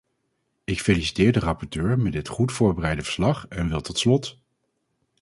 [0.63, 4.39] Ik feliciteer de rapporteur met dit goed voorbereide verslag, en wil tot slot...